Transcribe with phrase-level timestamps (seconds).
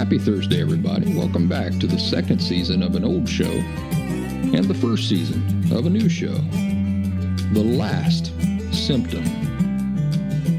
[0.00, 1.14] Happy Thursday, everybody.
[1.14, 5.84] Welcome back to the second season of an old show and the first season of
[5.84, 6.32] a new show,
[7.52, 8.32] The Last
[8.72, 9.22] Symptom.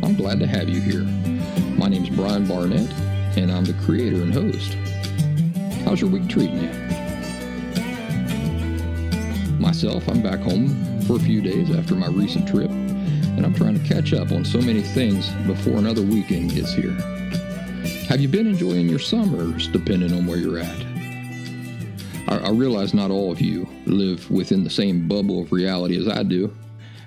[0.04, 1.02] I'm glad to have you here.
[1.76, 2.94] My name's Brian Barnett,
[3.36, 4.76] and I'm the creator and host.
[5.86, 6.70] How's your week treating you?
[9.58, 13.74] Myself, I'm back home for a few days after my recent trip, and I'm trying
[13.74, 16.96] to catch up on so many things before another weekend gets here.
[18.12, 20.86] Have you been enjoying your summers, depending on where you're at?
[22.28, 26.10] I, I realize not all of you live within the same bubble of reality as
[26.10, 26.54] I do.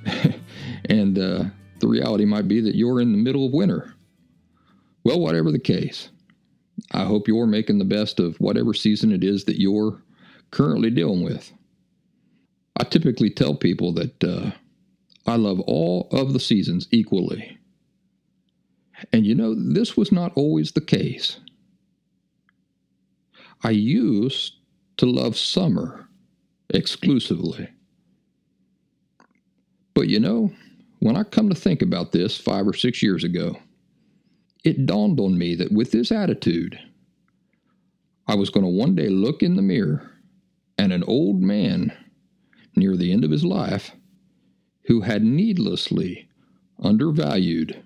[0.86, 1.44] and uh,
[1.80, 3.94] the reality might be that you're in the middle of winter.
[5.05, 6.08] Well, whatever the case,
[6.92, 10.02] I hope you're making the best of whatever season it is that you're
[10.52, 11.52] currently dealing with.
[12.80, 14.52] I typically tell people that uh,
[15.27, 17.58] I love all of the seasons equally.
[19.12, 21.41] And you know, this was not always the case.
[23.62, 24.56] I used
[24.98, 26.09] to love summer
[26.70, 27.69] exclusively.
[29.95, 30.53] But you know,
[31.00, 33.56] when I come to think about this five or six years ago,
[34.65, 36.78] it dawned on me that with this attitude,
[38.26, 40.11] I was going to one day look in the mirror
[40.78, 41.93] and an old man
[42.75, 43.93] near the end of his life
[44.87, 46.28] who had needlessly
[46.82, 47.84] undervalued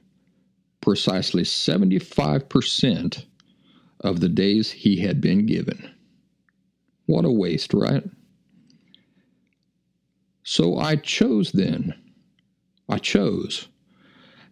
[0.81, 3.25] precisely 75%
[4.01, 5.91] of the days he had been given.
[7.07, 8.05] What a waste, right?
[10.45, 11.95] So I chose then,
[12.89, 13.69] I chose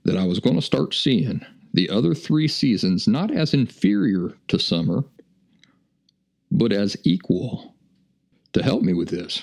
[0.04, 4.58] that I was going to start seeing the other three seasons not as inferior to
[4.58, 5.04] summer,
[6.50, 7.75] but as equal.
[8.53, 9.43] To help me with this,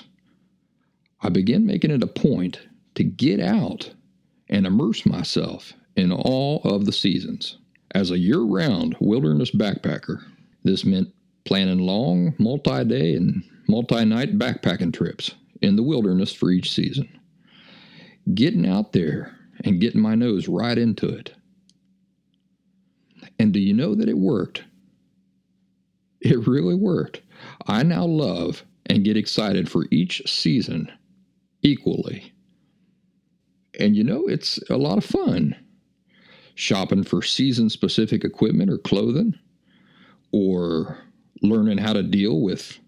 [1.20, 2.58] I began making it a point
[2.96, 3.94] to get out
[4.48, 7.58] and immerse myself in all of the seasons.
[7.94, 10.22] As a year round wilderness backpacker,
[10.64, 11.08] this meant
[11.44, 15.32] planning long, multi day and multi night backpacking trips
[15.62, 17.08] in the wilderness for each season.
[18.34, 21.32] Getting out there and getting my nose right into it.
[23.38, 24.64] And do you know that it worked?
[26.20, 27.20] It really worked.
[27.66, 30.90] I now love and get excited for each season
[31.62, 32.32] equally.
[33.78, 35.56] And you know, it's a lot of fun
[36.54, 39.34] shopping for season specific equipment or clothing,
[40.32, 40.98] or
[41.42, 42.78] learning how to deal with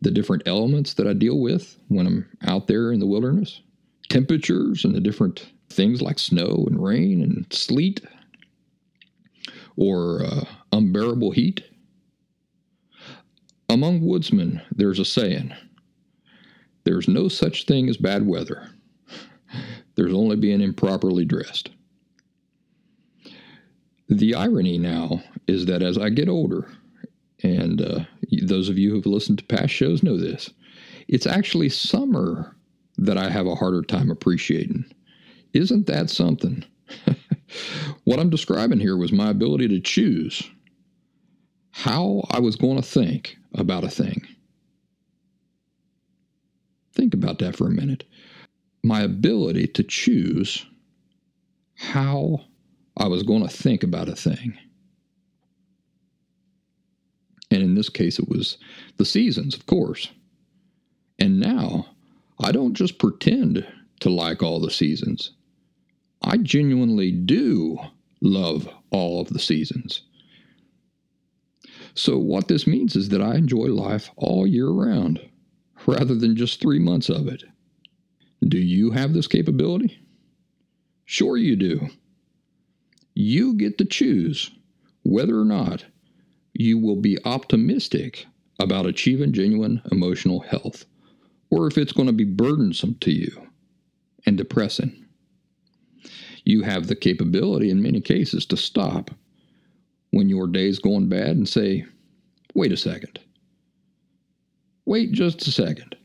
[0.00, 3.62] the different elements that I deal with when I'm out there in the wilderness,
[4.10, 8.00] temperatures and the different things like snow and rain and sleet,
[9.76, 11.62] or uh, unbearable heat.
[13.68, 15.54] Among woodsmen, there's a saying
[16.84, 18.68] there's no such thing as bad weather,
[19.94, 21.70] there's only being improperly dressed.
[24.14, 26.68] The irony now is that as I get older,
[27.42, 28.04] and uh,
[28.42, 30.50] those of you who've listened to past shows know this,
[31.08, 32.54] it's actually summer
[32.96, 34.84] that I have a harder time appreciating.
[35.52, 36.64] Isn't that something?
[38.04, 40.48] what I'm describing here was my ability to choose
[41.72, 44.24] how I was going to think about a thing.
[46.92, 48.04] Think about that for a minute.
[48.84, 50.64] My ability to choose
[51.74, 52.44] how
[52.96, 54.56] I was going to think about a thing.
[57.50, 58.58] And in this case, it was
[58.96, 60.10] the seasons, of course.
[61.18, 61.86] And now,
[62.40, 63.66] I don't just pretend
[64.00, 65.32] to like all the seasons.
[66.22, 67.78] I genuinely do
[68.20, 70.02] love all of the seasons.
[71.94, 75.20] So, what this means is that I enjoy life all year round,
[75.86, 77.44] rather than just three months of it.
[78.46, 79.98] Do you have this capability?
[81.04, 81.88] Sure, you do.
[83.14, 84.50] You get to choose
[85.02, 85.84] whether or not
[86.52, 88.26] you will be optimistic
[88.60, 90.84] about achieving genuine emotional health
[91.50, 93.48] or if it's going to be burdensome to you
[94.26, 95.04] and depressing.
[96.44, 99.10] You have the capability in many cases to stop
[100.10, 101.84] when your day's going bad and say,
[102.54, 103.18] wait a second.
[104.86, 105.96] Wait just a second.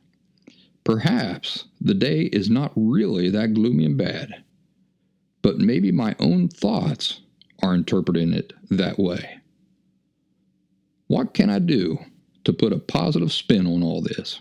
[0.84, 4.44] Perhaps the day is not really that gloomy and bad,
[5.42, 7.22] but maybe my own thoughts
[7.62, 9.40] are interpreting it that way.
[11.08, 12.00] What can I do
[12.44, 14.40] to put a positive spin on all this?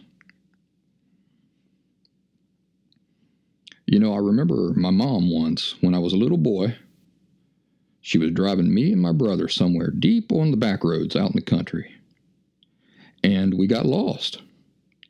[3.87, 6.77] You know, I remember my mom once when I was a little boy.
[8.03, 11.37] She was driving me and my brother somewhere deep on the back roads out in
[11.37, 11.95] the country.
[13.25, 14.43] And we got lost.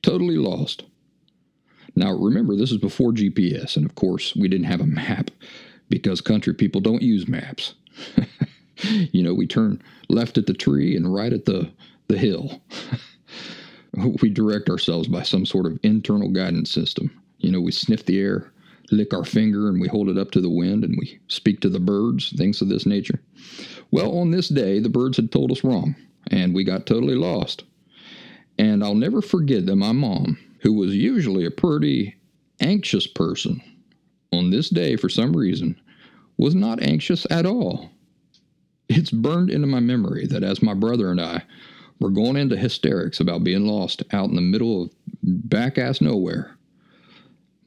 [0.03, 0.85] Totally lost.
[1.97, 5.33] Now, remember, this is before GPS, and of course, we didn't have a map
[5.89, 7.75] because country people don't use maps.
[8.83, 11.71] you know, we turn left at the tree and right at the,
[12.09, 12.61] the hill.
[14.23, 17.11] we direct ourselves by some sort of internal guidance system.
[17.39, 18.53] You know, we sniff the air,
[18.91, 21.69] lick our finger and we hold it up to the wind and we speak to
[21.69, 23.21] the birds, things of this nature.
[23.91, 25.95] Well, on this day, the birds had told us wrong
[26.31, 27.65] and we got totally lost.
[28.59, 32.17] And I'll never forget that my mom, who was usually a pretty
[32.61, 33.63] anxious person,
[34.33, 35.81] on this day, for some reason,
[36.37, 37.91] was not anxious at all.
[38.89, 41.43] It's burned into my memory that as my brother and I
[42.01, 44.91] were going into hysterics about being lost out in the middle of
[45.23, 46.57] back ass nowhere,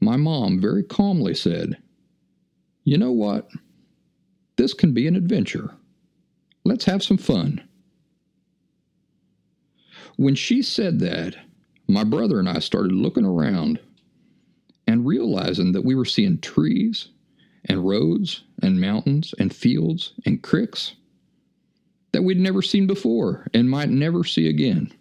[0.00, 1.76] my mom very calmly said,
[2.84, 3.48] You know what?
[4.56, 5.74] This can be an adventure.
[6.64, 7.62] Let's have some fun.
[10.16, 11.36] When she said that,
[11.88, 13.80] my brother and I started looking around
[14.86, 17.08] and realizing that we were seeing trees
[17.64, 20.94] and roads and mountains and fields and creeks
[22.12, 24.92] that we'd never seen before and might never see again.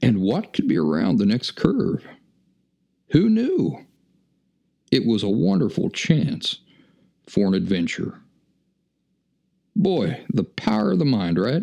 [0.00, 2.04] And what could be around the next curve?
[3.10, 3.78] Who knew?
[4.90, 6.58] It was a wonderful chance
[7.28, 8.20] for an adventure.
[9.76, 11.62] Boy, the power of the mind, right?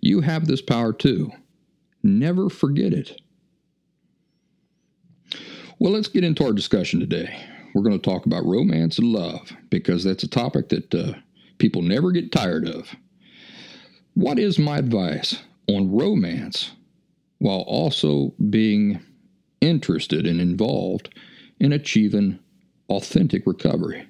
[0.00, 1.30] You have this power too.
[2.02, 3.20] Never forget it.
[5.82, 7.44] Well, let's get into our discussion today.
[7.74, 11.14] We're going to talk about romance and love because that's a topic that uh,
[11.58, 12.94] people never get tired of.
[14.14, 16.70] What is my advice on romance
[17.38, 19.00] while also being
[19.60, 21.12] interested and involved
[21.58, 22.38] in achieving
[22.88, 24.06] authentic recovery.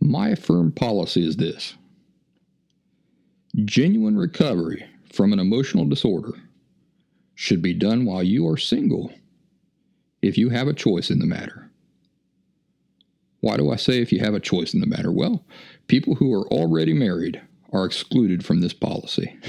[0.00, 1.74] My firm policy is this
[3.66, 6.32] genuine recovery from an emotional disorder
[7.34, 9.12] should be done while you are single
[10.22, 11.70] if you have a choice in the matter.
[13.40, 15.12] Why do I say if you have a choice in the matter?
[15.12, 15.44] Well,
[15.86, 17.40] people who are already married
[17.72, 19.38] are excluded from this policy.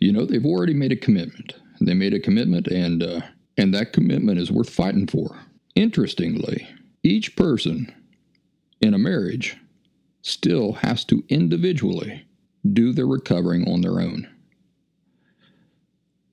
[0.00, 1.54] You know, they've already made a commitment.
[1.80, 3.20] They made a commitment, and uh,
[3.56, 5.38] and that commitment is worth fighting for.
[5.74, 6.68] Interestingly,
[7.02, 7.94] each person
[8.80, 9.56] in a marriage
[10.20, 12.26] still has to individually
[12.72, 14.28] do their recovering on their own.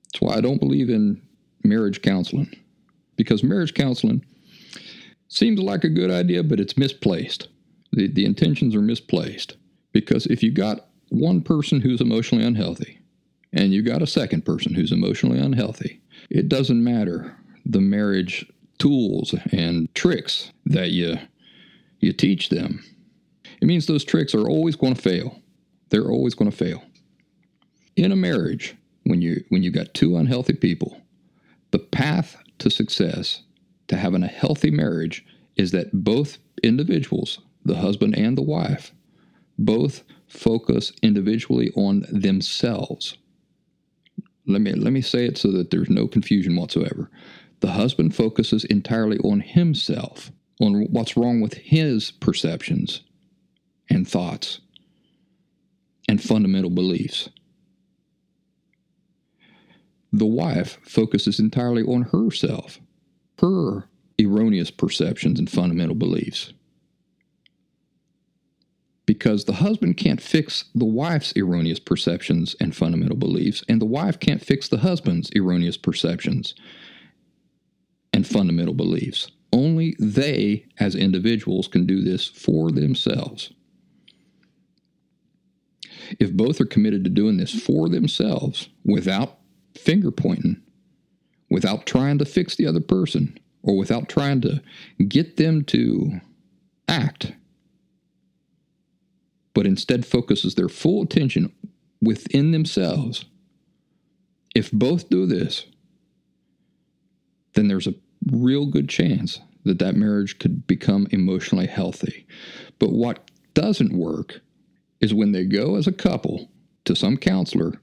[0.04, 1.22] That's why I don't believe in
[1.64, 2.54] marriage counseling,
[3.16, 4.24] because marriage counseling
[5.28, 7.48] seems like a good idea, but it's misplaced.
[7.92, 9.56] The, the intentions are misplaced.
[9.92, 12.98] Because if you got one person who's emotionally unhealthy
[13.52, 16.00] and you got a second person who's emotionally unhealthy,
[16.30, 17.36] it doesn't matter
[17.66, 21.16] the marriage tools and tricks that you
[22.00, 22.82] you teach them.
[23.60, 25.40] It means those tricks are always going to fail.
[25.90, 26.82] They're always going to fail.
[27.94, 31.00] In a marriage, when you when you got two unhealthy people,
[31.70, 33.42] the path to success
[33.88, 35.24] to having a healthy marriage
[35.56, 38.92] is that both individuals, the husband and the wife,
[39.58, 43.18] both focus individually on themselves
[44.46, 47.10] let me let me say it so that there's no confusion whatsoever.
[47.60, 53.02] The husband focuses entirely on himself, on what's wrong with his perceptions
[53.88, 54.60] and thoughts
[56.08, 57.28] and fundamental beliefs.
[60.12, 62.80] The wife focuses entirely on herself,
[63.40, 63.88] her
[64.20, 66.52] erroneous perceptions and fundamental beliefs
[69.06, 74.18] because the husband can't fix the wife's erroneous perceptions and fundamental beliefs, and the wife
[74.20, 76.54] can't fix the husband's erroneous perceptions
[78.12, 79.30] and fundamental beliefs.
[79.52, 83.52] Only they, as individuals, can do this for themselves.
[86.18, 89.38] If both are committed to doing this for themselves without
[89.76, 90.60] finger pointing,
[91.50, 94.62] without trying to fix the other person, or without trying to
[95.08, 96.20] get them to
[96.88, 97.32] act
[99.54, 101.52] but instead focuses their full attention
[102.00, 103.24] within themselves.
[104.54, 105.66] If both do this,
[107.54, 107.94] then there's a
[108.30, 112.26] real good chance that that marriage could become emotionally healthy.
[112.78, 114.40] But what doesn't work
[115.00, 116.50] is when they go as a couple
[116.84, 117.80] to some counselor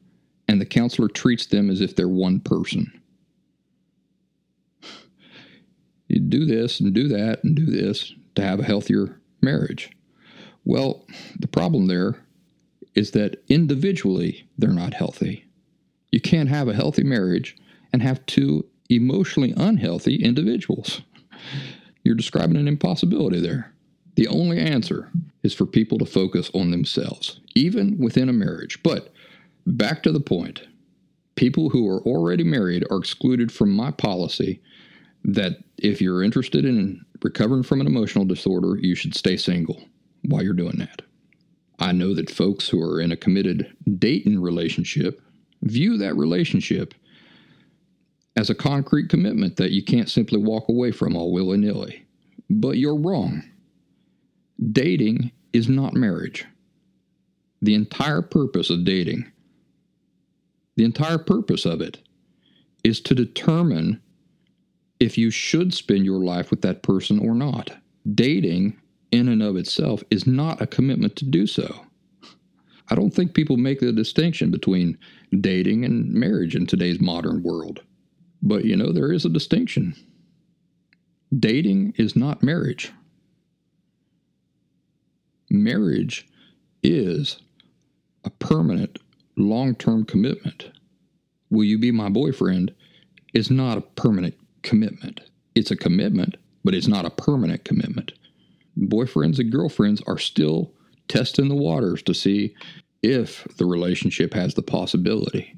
[0.50, 2.92] and the counselor treats them as if they're one person.
[6.08, 9.92] You do this and do that and do this to have a healthier marriage.
[10.66, 11.06] Well,
[11.40, 12.26] the problem there
[12.96, 15.46] is that individually they're not healthy.
[16.12, 17.56] You can't have a healthy marriage
[17.94, 21.02] and have two emotionally unhealthy individuals.
[22.04, 23.72] You're describing an impossibility there.
[24.16, 25.12] The only answer
[25.44, 28.82] is for people to focus on themselves, even within a marriage.
[28.82, 29.14] But
[29.78, 30.62] back to the point
[31.36, 34.62] people who are already married are excluded from my policy
[35.24, 39.82] that if you're interested in recovering from an emotional disorder, you should stay single
[40.24, 41.02] while you're doing that.
[41.80, 45.22] I know that folks who are in a committed dating relationship
[45.62, 46.94] view that relationship
[48.36, 52.06] as a concrete commitment that you can't simply walk away from all willy nilly.
[52.50, 53.44] But you're wrong.
[54.72, 56.46] Dating is not marriage.
[57.62, 59.32] The entire purpose of dating,
[60.80, 61.98] the entire purpose of it,
[62.86, 64.02] is to determine
[65.02, 67.72] if you should spend your life with that person or not.
[68.16, 68.80] Dating,
[69.12, 71.86] in and of itself, is not a commitment to do so.
[72.88, 74.98] I don't think people make the distinction between
[75.42, 77.82] dating and marriage in today's modern world.
[78.42, 79.96] But you know, there is a distinction.
[81.38, 82.94] Dating is not marriage.
[85.50, 86.26] Marriage
[86.84, 87.38] is
[88.24, 88.98] a permanent,
[89.40, 90.72] long term commitment.
[91.50, 92.74] Will you be my boyfriend?
[93.34, 95.22] is not a permanent commitment.
[95.56, 98.14] It's a commitment, but it's not a permanent commitment.
[98.78, 100.74] Boyfriends and girlfriends are still
[101.08, 102.56] testing the waters to see
[103.02, 105.56] if the relationship has the possibility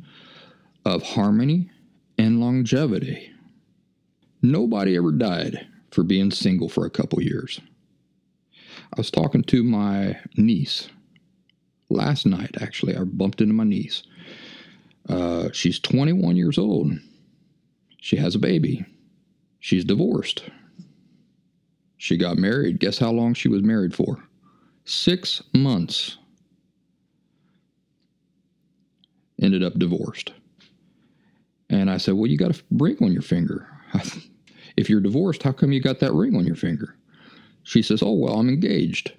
[0.86, 1.70] of harmony
[2.18, 3.32] and longevity.
[4.42, 7.60] Nobody ever died for being single for a couple years.
[8.94, 10.90] I was talking to my niece
[11.92, 12.96] last night, actually.
[12.96, 14.04] I bumped into my niece.
[15.08, 16.92] Uh, she's 21 years old.
[18.00, 18.86] She has a baby.
[19.60, 20.44] She's divorced.
[21.98, 22.80] She got married.
[22.80, 24.24] Guess how long she was married for?
[24.86, 26.18] Six months.
[29.40, 30.34] Ended up divorced.
[31.70, 33.68] And I said, Well, you got a ring on your finger.
[34.78, 36.96] if you're divorced, how come you got that ring on your finger?
[37.64, 39.14] She says, Oh, well, I'm engaged.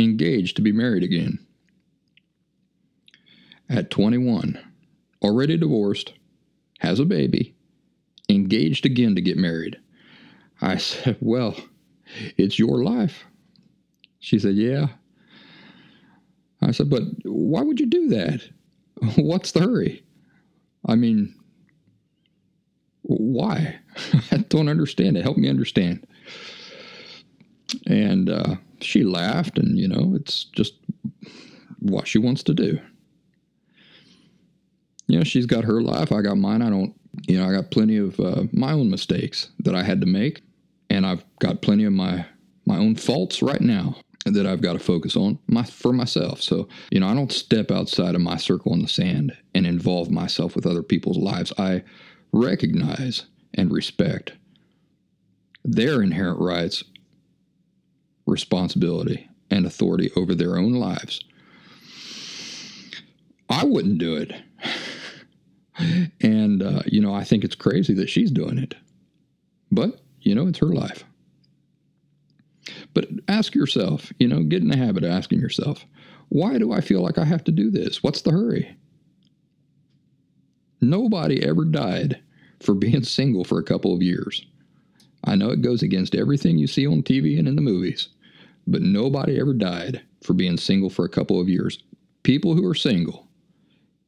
[0.00, 1.38] Engaged to be married again.
[3.68, 4.58] At 21,
[5.22, 6.14] already divorced,
[6.78, 7.54] has a baby,
[8.30, 9.76] engaged again to get married.
[10.62, 11.54] I said, Well,
[12.38, 13.26] it's your life.
[14.20, 14.86] She said, Yeah.
[16.62, 18.40] I said, But why would you do that?
[19.16, 20.02] What's the hurry?
[20.86, 21.34] I mean,
[23.02, 23.78] why?
[24.30, 25.24] I don't understand it.
[25.24, 26.06] Help me understand.
[27.86, 30.74] And uh, she laughed, and you know, it's just
[31.78, 32.78] what she wants to do.
[35.06, 36.12] You know, she's got her life.
[36.12, 36.62] I got mine.
[36.62, 36.94] I don't,
[37.26, 40.42] you know, I got plenty of uh, my own mistakes that I had to make,
[40.88, 42.26] and I've got plenty of my
[42.66, 43.96] my own faults right now
[44.26, 46.42] that I've got to focus on my for myself.
[46.42, 50.10] So, you know, I don't step outside of my circle in the sand and involve
[50.10, 51.52] myself with other people's lives.
[51.58, 51.82] I
[52.32, 54.32] recognize and respect
[55.64, 56.84] their inherent rights,
[58.26, 61.24] responsibility, and authority over their own lives.
[63.48, 64.32] I wouldn't do it.
[66.20, 68.74] and, uh, you know, I think it's crazy that she's doing it.
[69.72, 71.04] But, you know, it's her life.
[72.94, 75.84] But ask yourself, you know, get in the habit of asking yourself,
[76.28, 78.02] why do I feel like I have to do this?
[78.02, 78.76] What's the hurry?
[80.80, 82.20] Nobody ever died
[82.60, 84.46] for being single for a couple of years.
[85.24, 88.08] I know it goes against everything you see on TV and in the movies,
[88.66, 91.78] but nobody ever died for being single for a couple of years.
[92.22, 93.26] People who are single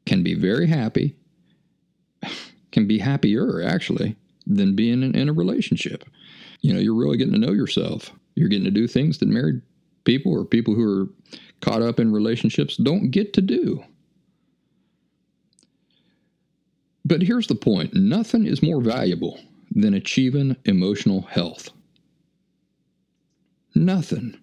[0.06, 1.16] can be very happy,
[2.72, 4.16] can be happier actually,
[4.46, 6.04] than being in, in a relationship.
[6.60, 8.10] You know, you're really getting to know yourself.
[8.34, 9.60] You're getting to do things that married
[10.04, 11.08] people or people who are
[11.60, 13.84] caught up in relationships don't get to do.
[17.04, 19.38] But here's the point nothing is more valuable
[19.74, 21.70] than achieving emotional health.
[23.74, 24.38] Nothing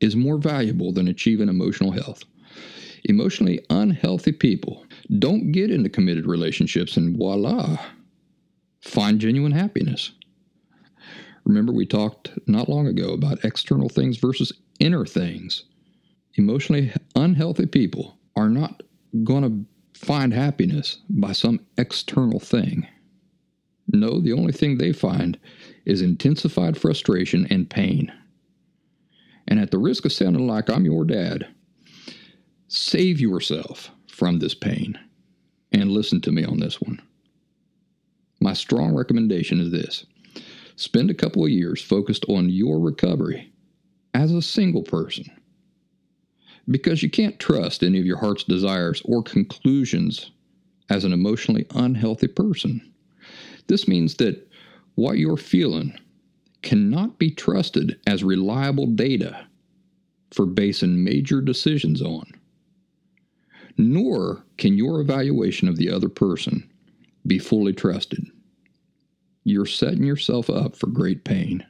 [0.00, 2.24] is more valuable than achieving emotional health.
[3.04, 4.84] Emotionally unhealthy people
[5.18, 7.78] don't get into committed relationships and voila,
[8.80, 10.12] find genuine happiness.
[11.44, 15.64] Remember, we talked not long ago about external things versus inner things.
[16.36, 18.82] Emotionally unhealthy people are not
[19.22, 22.86] going to find happiness by some external thing.
[23.94, 25.38] No, the only thing they find
[25.84, 28.12] is intensified frustration and pain.
[29.46, 31.46] And at the risk of sounding like I'm your dad,
[32.66, 34.98] save yourself from this pain
[35.70, 37.00] and listen to me on this one.
[38.40, 40.06] My strong recommendation is this
[40.76, 43.52] spend a couple of years focused on your recovery
[44.12, 45.24] as a single person.
[46.68, 50.32] Because you can't trust any of your heart's desires or conclusions
[50.90, 52.93] as an emotionally unhealthy person.
[53.66, 54.48] This means that
[54.94, 55.98] what you're feeling
[56.62, 59.46] cannot be trusted as reliable data
[60.32, 62.26] for basing major decisions on.
[63.76, 66.70] Nor can your evaluation of the other person
[67.26, 68.26] be fully trusted.
[69.44, 71.64] You're setting yourself up for great pain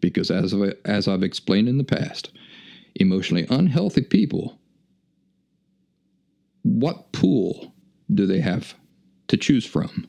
[0.00, 2.32] because, as, I've, as I've explained in the past,
[2.96, 4.58] emotionally unhealthy people,
[6.62, 7.74] what pool
[8.12, 8.74] do they have
[9.28, 10.08] to choose from?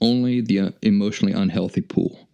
[0.00, 2.28] Only the uh, emotionally unhealthy pool.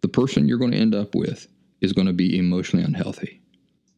[0.00, 1.48] The person you're going to end up with
[1.80, 3.40] is going to be emotionally unhealthy.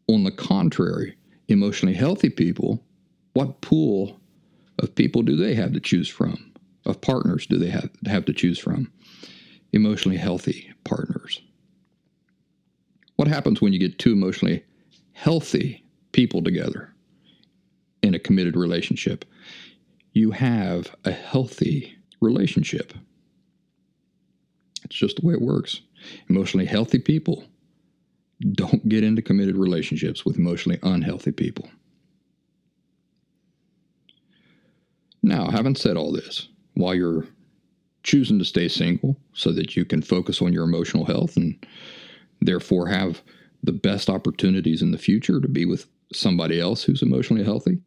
[0.08, 1.16] On the contrary,
[1.48, 2.84] emotionally healthy people,
[3.34, 4.20] what pool
[4.78, 6.52] of people do they have to choose from?
[6.84, 8.92] Of partners do they have, have to choose from?
[9.72, 11.40] Emotionally healthy partners.
[13.16, 14.64] What happens when you get two emotionally
[15.12, 16.94] healthy people together
[18.02, 19.24] in a committed relationship?
[20.12, 22.92] You have a healthy relationship.
[24.84, 25.80] It's just the way it works.
[26.28, 27.44] Emotionally healthy people
[28.52, 31.68] don't get into committed relationships with emotionally unhealthy people.
[35.22, 37.26] Now, having said all this, while you're
[38.04, 41.66] choosing to stay single so that you can focus on your emotional health and
[42.40, 43.22] therefore have
[43.64, 47.80] the best opportunities in the future to be with somebody else who's emotionally healthy,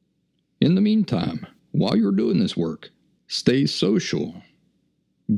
[0.59, 2.89] in the meantime, while you're doing this work,
[3.29, 4.33] stay social.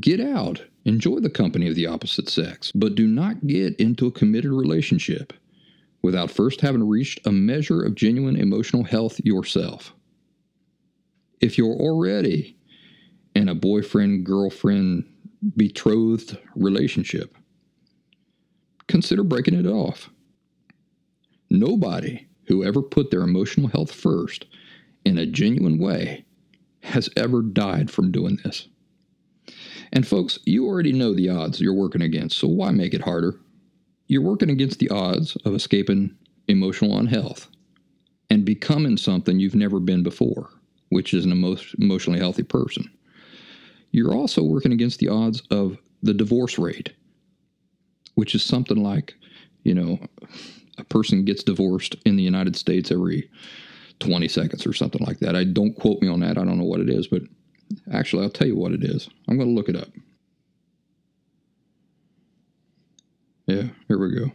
[0.00, 4.10] Get out, enjoy the company of the opposite sex, but do not get into a
[4.10, 5.32] committed relationship
[6.00, 9.92] without first having reached a measure of genuine emotional health yourself.
[11.40, 12.56] If you're already
[13.34, 15.04] in a boyfriend girlfriend
[15.56, 17.36] betrothed relationship,
[18.88, 20.08] consider breaking it off.
[21.50, 24.46] Nobody who ever put their emotional health first
[25.04, 26.24] in a genuine way
[26.82, 28.68] has ever died from doing this.
[29.92, 33.38] And folks, you already know the odds you're working against, so why make it harder?
[34.06, 36.16] You're working against the odds of escaping
[36.48, 37.48] emotional unhealth
[38.30, 40.50] and becoming something you've never been before,
[40.88, 42.90] which is an emo- emotionally healthy person.
[43.90, 46.92] You're also working against the odds of the divorce rate,
[48.14, 49.14] which is something like,
[49.64, 49.98] you know,
[50.78, 53.30] a person gets divorced in the United States every
[54.02, 55.36] 20 seconds or something like that.
[55.36, 56.36] I don't quote me on that.
[56.36, 57.22] I don't know what it is, but
[57.92, 59.08] actually, I'll tell you what it is.
[59.28, 59.88] I'm going to look it up.
[63.46, 64.32] Yeah, here we go.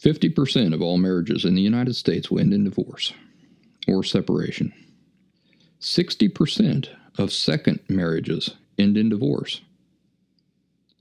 [0.00, 3.12] 50% of all marriages in the United States will end in divorce
[3.86, 4.72] or separation.
[5.80, 9.60] 60% of second marriages end in divorce.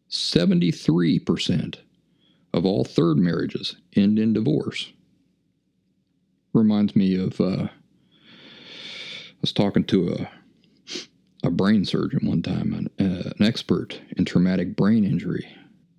[0.10, 1.78] 73%
[2.54, 4.92] of all third marriages end in divorce.
[6.54, 7.70] Reminds me of uh, I
[9.42, 10.30] was talking to a
[11.44, 15.48] a brain surgeon one time, an, uh, an expert in traumatic brain injury.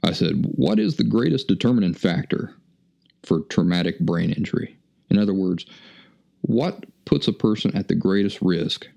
[0.04, 2.54] I said, "What is the greatest determining factor
[3.22, 4.76] for traumatic brain injury?"
[5.10, 5.66] In other words,
[6.42, 8.88] what puts a person at the greatest risk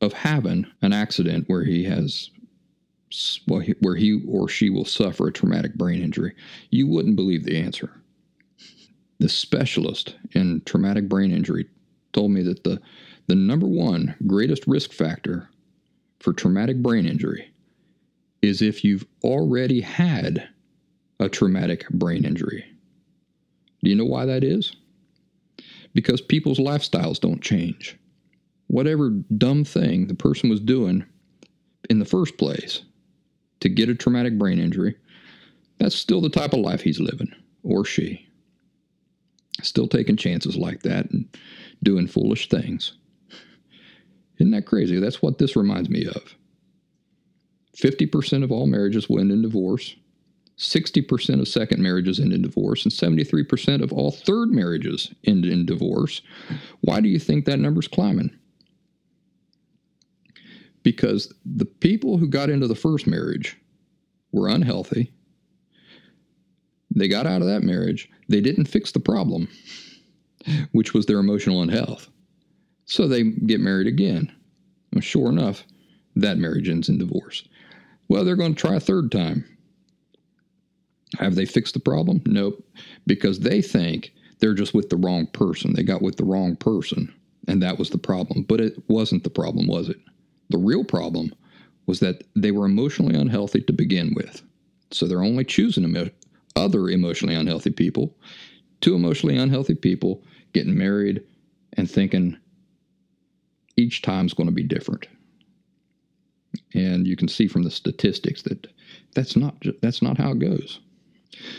[0.00, 2.30] of having an accident where he has
[3.46, 6.34] where he or she will suffer a traumatic brain injury,
[6.70, 7.90] you wouldn't believe the answer.
[9.18, 11.66] The specialist in traumatic brain injury
[12.12, 12.80] told me that the,
[13.26, 15.48] the number one greatest risk factor
[16.20, 17.50] for traumatic brain injury
[18.42, 20.48] is if you've already had
[21.18, 22.64] a traumatic brain injury.
[23.82, 24.74] Do you know why that is?
[25.94, 27.96] Because people's lifestyles don't change.
[28.66, 31.04] Whatever dumb thing the person was doing
[31.88, 32.82] in the first place
[33.60, 34.96] to get a traumatic brain injury,
[35.78, 38.26] that's still the type of life he's living, or she.
[39.62, 41.28] Still taking chances like that and
[41.82, 42.92] doing foolish things.
[44.38, 44.98] Isn't that crazy?
[44.98, 46.34] That's what this reminds me of.
[47.76, 49.96] 50% of all marriages will end in divorce.
[50.58, 55.66] 60% of second marriages end in divorce, and 73% of all third marriages end in
[55.66, 56.22] divorce.
[56.80, 58.30] Why do you think that number's climbing?
[60.86, 63.58] because the people who got into the first marriage
[64.30, 65.10] were unhealthy.
[66.96, 68.08] They got out of that marriage.
[68.28, 69.48] They didn't fix the problem,
[70.72, 72.08] which was their emotional unhealth.
[72.86, 74.32] So they get married again.
[74.92, 75.64] Well, sure enough,
[76.16, 77.44] That marriage ends in divorce.
[78.08, 79.44] Well, they're going to try a third time.
[81.18, 82.22] Have they fixed the problem?
[82.26, 82.66] Nope.
[83.06, 85.74] Because they think they're just with the wrong person.
[85.74, 87.14] They got with the wrong person,
[87.46, 88.44] and that was the problem.
[88.44, 89.98] But it wasn't the problem, was it?
[90.48, 91.34] The real problem
[91.86, 94.42] was that they were emotionally unhealthy to begin with.
[94.90, 95.84] So they're only choosing
[96.56, 98.16] other emotionally unhealthy people,
[98.80, 101.22] two emotionally unhealthy people getting married
[101.74, 102.36] and thinking
[103.76, 105.06] each time's going to be different.
[106.74, 108.66] And you can see from the statistics that
[109.14, 110.80] that's not that's not how it goes.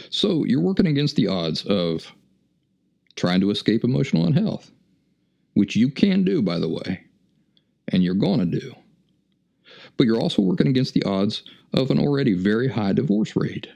[0.10, 2.12] So you're working against the odds of
[3.16, 4.72] trying to escape emotional unhealth,
[5.54, 7.02] which you can do, by the way,
[7.90, 8.76] and you're going to do.
[9.98, 13.68] But you're also working against the odds of an already very high divorce rate.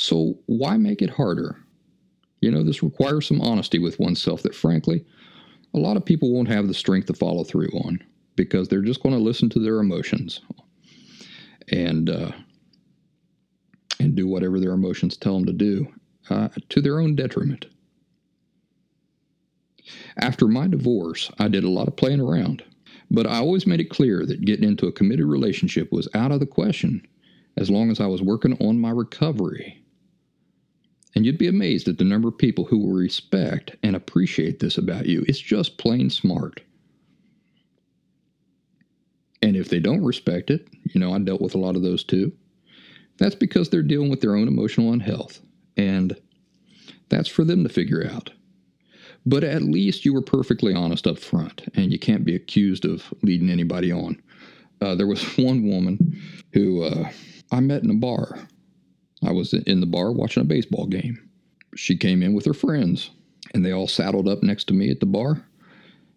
[0.00, 1.58] So why make it harder?
[2.40, 5.04] You know, this requires some honesty with oneself that, frankly,
[5.74, 8.02] a lot of people won't have the strength to follow through on
[8.34, 10.40] because they're just going to listen to their emotions
[11.70, 12.32] and uh,
[13.98, 15.86] and do whatever their emotions tell them to do
[16.30, 17.66] uh, to their own detriment.
[20.16, 22.64] After my divorce, I did a lot of playing around,
[23.10, 26.40] but I always made it clear that getting into a committed relationship was out of
[26.40, 27.06] the question
[27.58, 29.76] as long as I was working on my recovery
[31.14, 34.78] and you'd be amazed at the number of people who will respect and appreciate this
[34.78, 35.24] about you.
[35.26, 36.60] It's just plain smart.
[39.42, 42.04] And if they don't respect it, you know, I dealt with a lot of those
[42.04, 42.32] too.
[43.18, 45.40] That's because they're dealing with their own emotional unhealth.
[45.76, 46.16] And
[47.08, 48.30] that's for them to figure out.
[49.26, 53.12] But at least you were perfectly honest up front, and you can't be accused of
[53.22, 54.20] leading anybody on.
[54.80, 56.18] Uh, there was one woman
[56.52, 57.10] who uh,
[57.52, 58.48] I met in a bar
[59.24, 61.28] I was in the bar watching a baseball game.
[61.76, 63.10] She came in with her friends,
[63.54, 65.44] and they all saddled up next to me at the bar.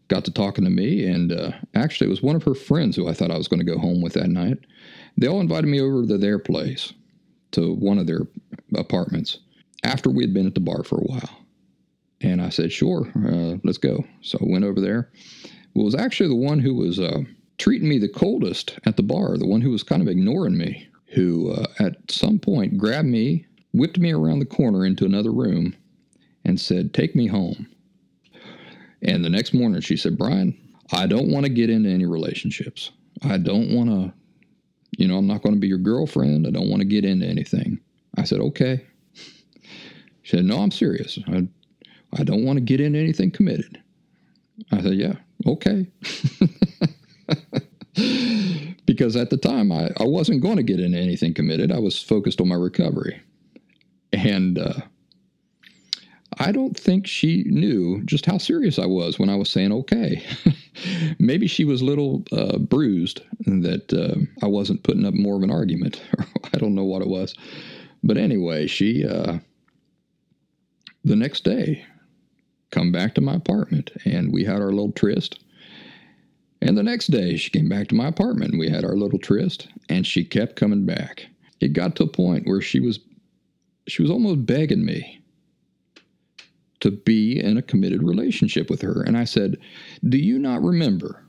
[0.08, 3.08] Got to talking to me, and uh, actually, it was one of her friends who
[3.08, 4.60] I thought I was going to go home with that night.
[5.18, 6.94] They all invited me over to their place,
[7.52, 8.22] to one of their
[8.76, 9.40] apartments,
[9.84, 11.46] after we had been at the bar for a while.
[12.22, 14.06] And I said, sure, uh, let's go.
[14.22, 15.12] So I went over there.
[15.44, 17.22] It was actually the one who was uh,
[17.58, 20.88] treating me the coldest at the bar, the one who was kind of ignoring me
[21.14, 25.76] who uh, at some point grabbed me, whipped me around the corner into another room,
[26.46, 27.68] and said, Take me home.
[29.02, 30.58] And the next morning she said, Brian,
[30.92, 32.92] I don't want to get into any relationships.
[33.24, 34.14] I don't want to,
[34.98, 36.48] you know, I'm not going to be your girlfriend.
[36.48, 37.80] I don't want to get into anything.
[38.18, 38.86] I said, Okay.
[40.22, 41.20] She said, No, I'm serious.
[41.28, 41.48] I,
[42.18, 43.82] I don't want to get into anything committed.
[44.72, 45.88] I said, Yeah, okay.
[48.94, 51.72] because at the time I, I wasn't going to get into anything committed.
[51.72, 53.20] I was focused on my recovery.
[54.12, 54.82] And uh,
[56.38, 60.24] I don't think she knew just how serious I was when I was saying okay.
[61.20, 65.44] Maybe she was a little uh, bruised that uh, I wasn't putting up more of
[65.44, 66.00] an argument.
[66.54, 67.34] I don't know what it was.
[68.04, 69.40] But anyway, she, uh,
[71.04, 71.84] the next day,
[72.70, 75.43] come back to my apartment and we had our little tryst
[76.64, 79.20] and the next day, she came back to my apartment and we had our little
[79.20, 81.28] tryst, and she kept coming back.
[81.60, 83.00] It got to a point where she was
[83.88, 85.22] she was almost begging me
[86.80, 89.04] to be in a committed relationship with her.
[89.04, 89.58] And I said,
[90.08, 91.26] Do you not remember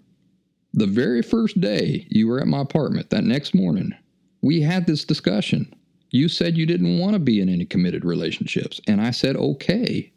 [0.72, 3.92] the very first day you were at my apartment that next morning?
[4.40, 5.74] We had this discussion.
[6.10, 8.80] You said you didn't want to be in any committed relationships.
[8.86, 10.12] And I said, Okay.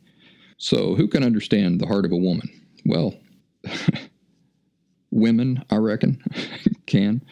[0.59, 2.49] So who can understand the heart of a woman?
[2.85, 3.15] Well,
[5.17, 6.21] women, I reckon,
[6.85, 7.23] can.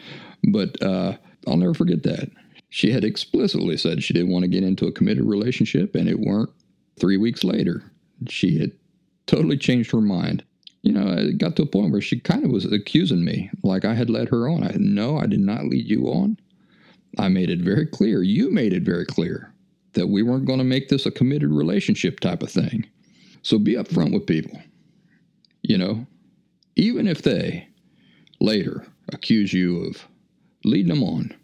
[0.48, 2.30] But uh, I'll never forget that.
[2.68, 6.20] She had explicitly said she didn't want to get into a committed relationship, and it
[6.20, 6.50] weren't
[6.98, 7.90] three weeks later.
[8.28, 8.72] She had
[9.26, 10.44] totally changed her mind.
[10.82, 13.84] You know, it got to a point where she kind of was accusing me, like
[13.84, 14.62] I had led her on.
[14.62, 16.38] I no, I did not lead you on.
[17.18, 18.22] I made it very clear.
[18.22, 19.52] You made it very clear
[19.94, 22.86] that we weren't going to make this a committed relationship type of thing.
[23.42, 24.60] So be upfront with people.
[25.62, 26.06] You know,
[26.76, 27.68] even if they
[28.40, 30.06] later accuse you of
[30.64, 31.34] leading them on,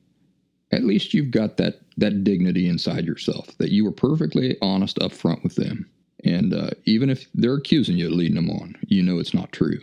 [0.73, 5.13] at least you've got that, that dignity inside yourself that you were perfectly honest up
[5.13, 5.89] front with them.
[6.25, 9.53] And uh, even if they're accusing you of leading them on, you know it's not
[9.53, 9.81] true.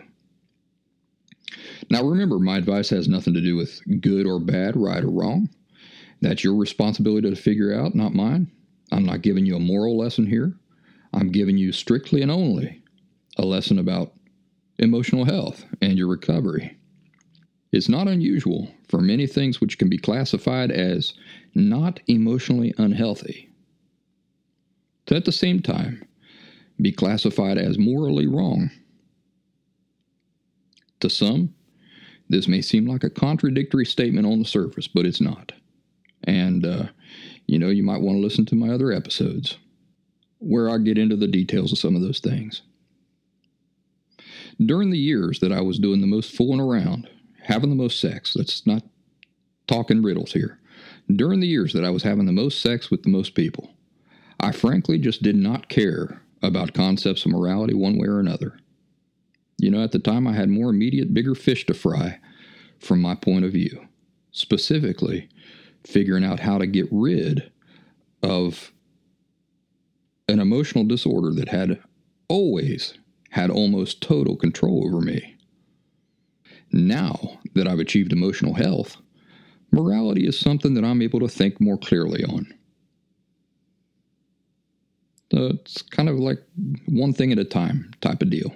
[1.89, 5.49] Now, remember, my advice has nothing to do with good or bad, right or wrong.
[6.21, 8.51] That's your responsibility to figure out, not mine.
[8.91, 10.53] I'm not giving you a moral lesson here.
[11.13, 12.81] I'm giving you strictly and only
[13.37, 14.13] a lesson about
[14.77, 16.77] emotional health and your recovery.
[17.71, 21.13] It's not unusual for many things which can be classified as
[21.55, 23.49] not emotionally unhealthy
[25.07, 26.03] to at the same time
[26.81, 28.71] be classified as morally wrong.
[31.01, 31.53] To some,
[32.29, 35.51] This may seem like a contradictory statement on the surface, but it's not.
[36.25, 36.85] And, uh,
[37.47, 39.57] you know, you might want to listen to my other episodes
[40.39, 42.61] where I get into the details of some of those things.
[44.63, 47.09] During the years that I was doing the most fooling around,
[47.49, 48.83] having the most sex, let's not
[49.67, 50.59] talking riddles here.
[51.13, 53.71] During the years that I was having the most sex with the most people,
[54.39, 58.59] I frankly just did not care about concepts of morality one way or another.
[59.57, 62.19] You know, at the time I had more immediate, bigger fish to fry
[62.79, 63.87] from my point of view.
[64.31, 65.27] Specifically,
[65.85, 67.51] figuring out how to get rid
[68.21, 68.71] of
[70.27, 71.81] an emotional disorder that had
[72.27, 72.93] always
[73.31, 75.35] had almost total control over me.
[76.71, 78.97] Now that I've achieved emotional health,
[79.71, 82.53] morality is something that I'm able to think more clearly on.
[85.33, 86.39] Uh, it's kind of like
[86.87, 88.53] one thing at a time type of deal.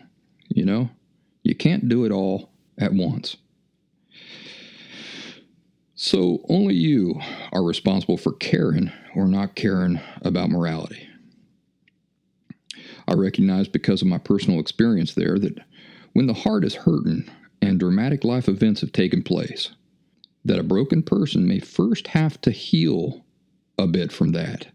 [0.49, 0.89] You know,
[1.43, 3.37] you can't do it all at once.
[5.95, 7.19] So only you
[7.51, 11.07] are responsible for caring or not caring about morality.
[13.07, 15.59] I recognize because of my personal experience there that
[16.13, 17.29] when the heart is hurting
[17.63, 19.69] and dramatic life events have taken place,
[20.43, 23.23] that a broken person may first have to heal
[23.77, 24.67] a bit from that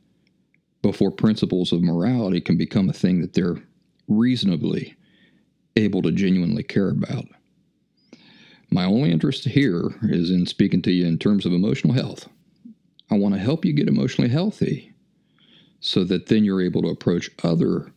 [0.81, 3.63] before principles of morality can become a thing that they're
[4.07, 4.97] reasonably
[5.77, 7.27] able to genuinely care about.
[8.71, 12.29] My only interest here is in speaking to you in terms of emotional health.
[13.11, 14.95] I want to help you get emotionally healthy
[15.81, 17.93] so that then you're able to approach other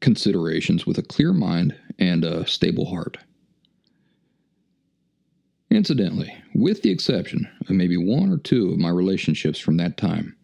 [0.00, 3.18] considerations with a clear mind and a stable heart.
[5.74, 10.36] Incidentally, with the exception of maybe one or two of my relationships from that time,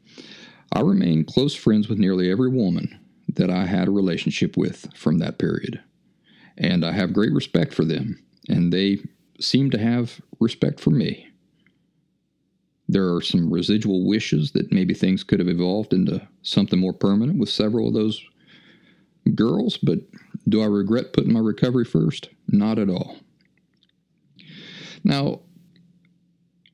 [0.73, 2.99] I remain close friends with nearly every woman
[3.35, 5.81] that I had a relationship with from that period.
[6.59, 8.99] And I have great respect for them, and they
[9.39, 11.29] seem to have respect for me.
[12.89, 17.39] There are some residual wishes that maybe things could have evolved into something more permanent
[17.39, 18.21] with several of those
[19.37, 20.01] girls, but
[20.49, 22.31] do I regret putting my recovery first?
[22.49, 23.15] Not at all.
[25.05, 25.41] Now,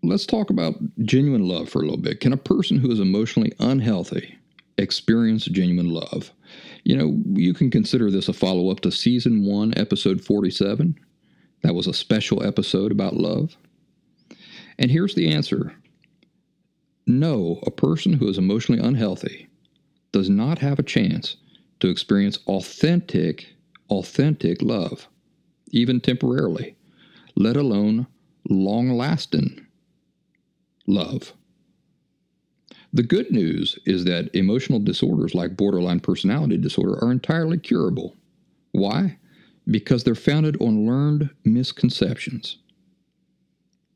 [0.02, 2.20] let's talk about genuine love for a little bit.
[2.20, 4.38] Can a person who is emotionally unhealthy
[4.78, 6.32] experience genuine love?
[6.84, 10.98] You know, you can consider this a follow up to season one, episode 47.
[11.62, 13.56] That was a special episode about love.
[14.78, 15.74] And here's the answer
[17.06, 19.48] No, a person who is emotionally unhealthy
[20.12, 21.36] does not have a chance
[21.80, 23.54] to experience authentic,
[23.90, 25.08] authentic love,
[25.70, 26.76] even temporarily,
[27.34, 28.06] let alone
[28.48, 29.66] long lasting
[30.86, 31.32] love.
[32.92, 38.14] The good news is that emotional disorders like borderline personality disorder are entirely curable.
[38.72, 39.18] Why?
[39.70, 42.58] Because they're founded on learned misconceptions,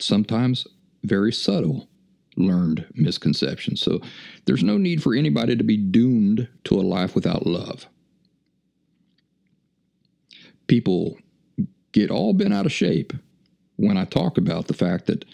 [0.00, 0.66] sometimes
[1.04, 1.88] very subtle
[2.36, 3.80] learned misconceptions.
[3.80, 4.00] So
[4.44, 7.86] there's no need for anybody to be doomed to a life without love.
[10.66, 11.18] People
[11.92, 13.12] get all bent out of shape
[13.80, 15.24] when I talk about the fact that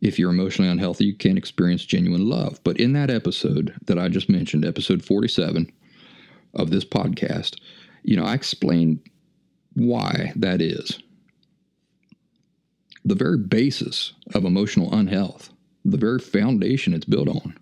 [0.00, 2.60] if you're emotionally unhealthy, you can't experience genuine love.
[2.64, 5.70] But in that episode that I just mentioned, episode 47
[6.54, 7.60] of this podcast,
[8.02, 9.00] you know, I explained
[9.74, 10.98] why that is.
[13.04, 15.52] The very basis of emotional unhealth
[15.84, 17.58] the very foundation it's built on,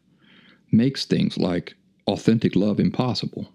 [0.71, 1.75] makes things like
[2.07, 3.49] authentic love impossible.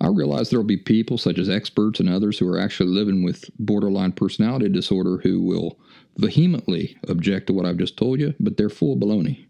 [0.00, 3.24] I realize there will be people, such as experts and others, who are actually living
[3.24, 5.78] with borderline personality disorder who will
[6.18, 9.46] vehemently object to what I've just told you, but they're full of baloney.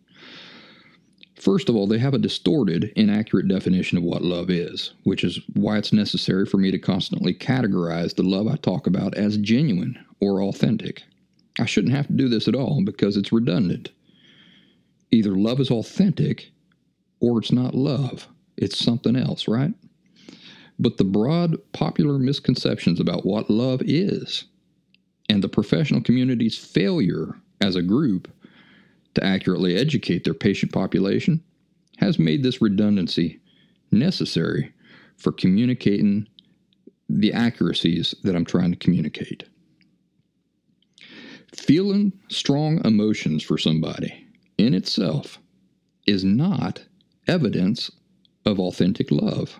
[1.34, 5.40] First of all, they have a distorted, inaccurate definition of what love is, which is
[5.52, 10.02] why it's necessary for me to constantly categorize the love I talk about as genuine
[10.20, 11.02] or authentic.
[11.60, 13.90] I shouldn't have to do this at all because it's redundant.
[15.10, 16.50] Either love is authentic
[17.20, 18.28] or it's not love.
[18.56, 19.72] It's something else, right?
[20.78, 24.44] But the broad popular misconceptions about what love is
[25.28, 28.30] and the professional community's failure as a group
[29.14, 31.42] to accurately educate their patient population
[31.98, 33.40] has made this redundancy
[33.90, 34.72] necessary
[35.16, 36.28] for communicating
[37.08, 39.44] the accuracies that I'm trying to communicate.
[41.54, 44.26] Feeling strong emotions for somebody
[44.58, 45.38] in itself
[46.06, 46.84] is not
[47.26, 47.90] evidence
[48.44, 49.58] of authentic love.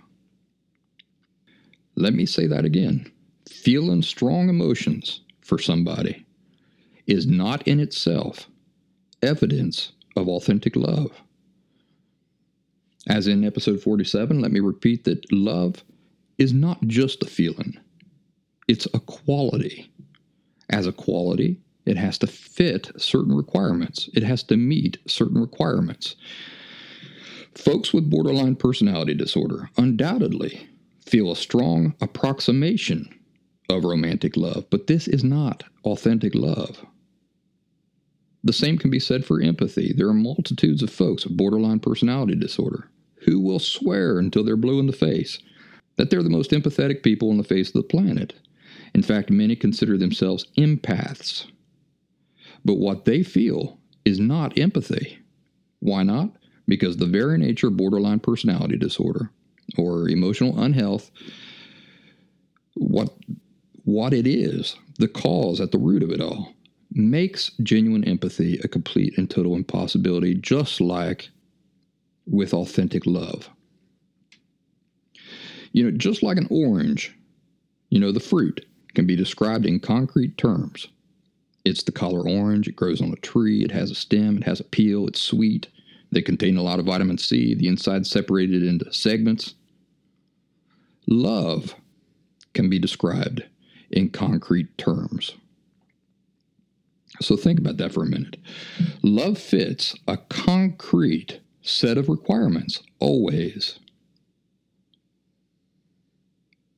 [1.96, 3.10] Let me say that again.
[3.50, 6.26] Feeling strong emotions for somebody
[7.06, 8.48] is not in itself
[9.22, 11.12] evidence of authentic love.
[13.08, 15.84] As in episode 47, let me repeat that love
[16.38, 17.78] is not just a feeling,
[18.68, 19.90] it's a quality
[20.70, 26.16] As a quality, it has to fit certain requirements, it has to meet certain requirements.
[27.54, 30.68] Folks with borderline personality disorder undoubtedly
[31.06, 33.08] feel a strong approximation
[33.70, 36.84] of romantic love, but this is not authentic love.
[38.44, 39.92] The same can be said for empathy.
[39.96, 42.90] There are multitudes of folks with borderline personality disorder
[43.24, 45.38] who will swear until they're blue in the face
[45.96, 48.34] that they're the most empathetic people on the face of the planet.
[48.94, 51.46] In fact, many consider themselves empaths.
[52.64, 55.18] But what they feel is not empathy.
[55.80, 56.30] Why not?
[56.68, 59.30] Because the very nature of borderline personality disorder
[59.78, 61.10] or emotional unhealth,
[62.74, 63.14] what
[63.84, 66.52] what it is, the cause at the root of it all,
[66.92, 71.30] makes genuine empathy a complete and total impossibility, just like
[72.26, 73.48] with authentic love.
[75.72, 77.16] You know, just like an orange,
[77.90, 80.88] you know, the fruit can be described in concrete terms.
[81.64, 84.60] It's the color orange, it grows on a tree, it has a stem, it has
[84.60, 85.68] a peel, it's sweet,
[86.12, 89.54] they contain a lot of vitamin C, the inside separated into segments.
[91.06, 91.74] Love
[92.54, 93.44] can be described
[93.90, 95.34] in concrete terms.
[97.20, 98.36] So think about that for a minute.
[99.02, 103.78] Love fits a concrete set of requirements always.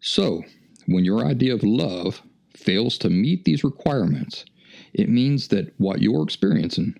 [0.01, 0.45] So,
[0.87, 2.23] when your idea of love
[2.57, 4.45] fails to meet these requirements,
[4.93, 6.97] it means that what you're experiencing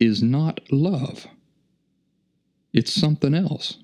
[0.00, 1.26] is not love.
[2.72, 3.78] It's something else.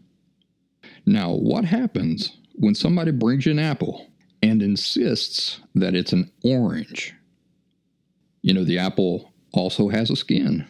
[1.05, 4.09] Now, what happens when somebody brings you an apple
[4.43, 7.15] and insists that it's an orange?
[8.43, 10.67] You know, the apple also has a skin.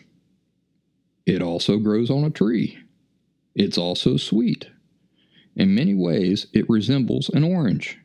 [1.27, 2.79] It also grows on a tree.
[3.55, 4.68] It's also sweet.
[5.57, 7.99] In many ways, it resembles an orange.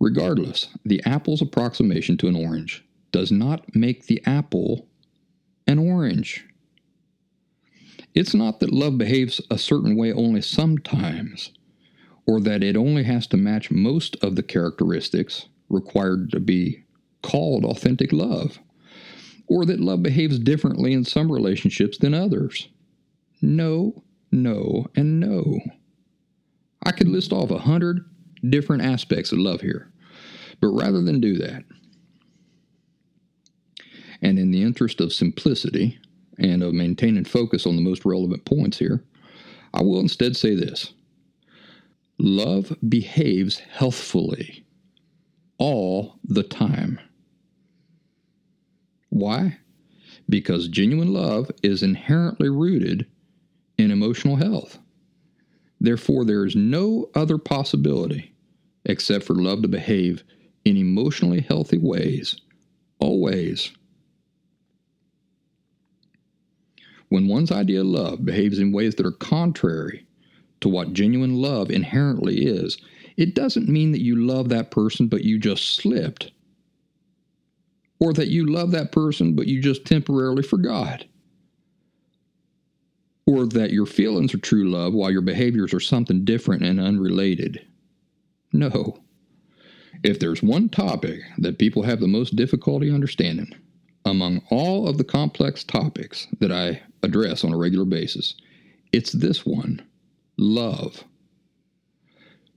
[0.00, 4.88] Regardless, the apple's approximation to an orange does not make the apple
[5.66, 6.44] an orange.
[8.14, 11.50] It's not that love behaves a certain way only sometimes,
[12.26, 16.84] or that it only has to match most of the characteristics required to be
[17.22, 18.58] called authentic love,
[19.46, 22.68] or that love behaves differently in some relationships than others.
[23.40, 25.60] No, no, and no.
[26.84, 28.04] I could list off a hundred
[28.48, 29.90] different aspects of love here,
[30.60, 31.64] but rather than do that,
[34.20, 35.98] and in the interest of simplicity
[36.38, 39.02] and of maintaining focus on the most relevant points here,
[39.74, 40.92] I will instead say this
[42.18, 44.64] Love behaves healthfully
[45.58, 47.00] all the time.
[49.08, 49.58] Why?
[50.28, 53.06] Because genuine love is inherently rooted
[53.78, 54.78] in emotional health.
[55.80, 58.32] Therefore, there is no other possibility
[58.84, 60.22] except for love to behave
[60.64, 62.36] in emotionally healthy ways,
[62.98, 63.72] always.
[67.08, 70.06] When one's idea of love behaves in ways that are contrary
[70.62, 72.78] to what genuine love inherently is,
[73.16, 76.30] it doesn't mean that you love that person but you just slipped
[78.02, 81.04] or that you love that person but you just temporarily forgot,
[83.26, 87.64] or that your feelings are true love while your behaviors are something different and unrelated.
[88.52, 88.98] No.
[90.02, 93.54] If there's one topic that people have the most difficulty understanding,
[94.04, 98.34] among all of the complex topics that I address on a regular basis,
[98.90, 99.80] it's this one
[100.42, 101.04] love.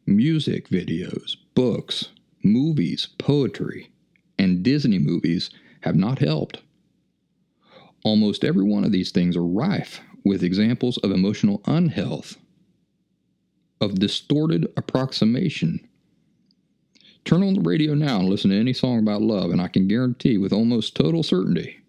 [0.06, 2.10] Music videos, books,
[2.44, 3.92] movies, poetry,
[4.38, 5.50] and Disney movies
[5.82, 6.60] have not helped.
[8.04, 12.38] Almost every one of these things are rife with examples of emotional unhealth,
[13.80, 15.88] of distorted approximation.
[17.24, 19.88] Turn on the radio now and listen to any song about love, and I can
[19.88, 21.80] guarantee with almost total certainty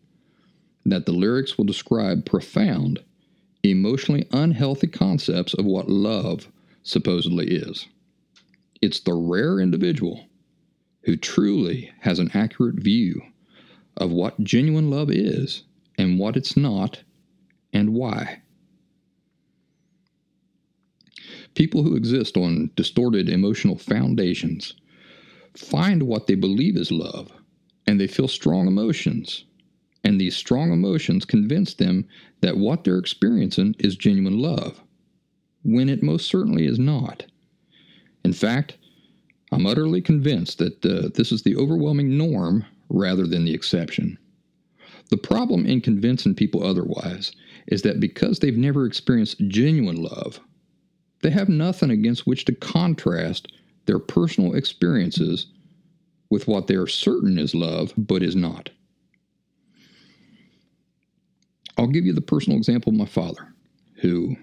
[0.85, 3.03] that the lyrics will describe profound,
[3.71, 6.51] emotionally unhealthy concepts of what love
[6.83, 7.87] supposedly is.
[8.83, 10.29] It's the rare individual
[11.05, 13.23] who truly has an accurate view
[13.97, 15.65] of what genuine love is
[15.99, 17.03] and what it's not
[17.73, 18.43] and why.
[21.55, 24.75] People who exist on distorted emotional foundations
[25.57, 27.33] find what they believe is love
[27.89, 29.46] and they feel strong emotions.
[30.07, 32.07] And these strong emotions convince them
[32.41, 34.81] that what they're experiencing is genuine love,
[35.65, 37.27] when it most certainly is not.
[38.25, 38.79] In fact,
[39.51, 44.17] I'm utterly convinced that uh, this is the overwhelming norm rather than the exception.
[45.11, 47.33] The problem in convincing people otherwise
[47.67, 50.39] is that because they've never experienced genuine love,
[51.23, 53.49] they have nothing against which to contrast
[53.87, 55.47] their personal experiences
[56.31, 58.71] with what they are certain is love, but is not.
[61.79, 63.55] I'll give you the personal example of my father,
[63.97, 64.37] who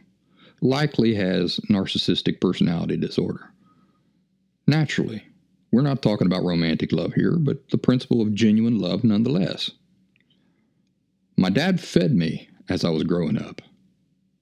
[0.62, 3.50] likely has narcissistic personality disorder.
[4.68, 5.24] Naturally,
[5.72, 9.72] we're not talking about romantic love here, but the principle of genuine love nonetheless.
[11.36, 13.62] My dad fed me as I was growing up.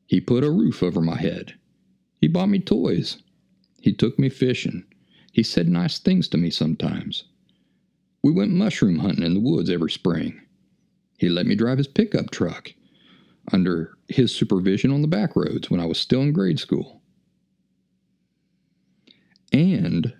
[0.05, 1.53] He put a roof over my head.
[2.19, 3.23] He bought me toys.
[3.79, 4.83] He took me fishing.
[5.31, 7.23] He said nice things to me sometimes.
[8.21, 10.41] We went mushroom hunting in the woods every spring.
[11.17, 12.73] He let me drive his pickup truck
[13.51, 17.01] under his supervision on the back roads when I was still in grade school.
[19.51, 20.13] And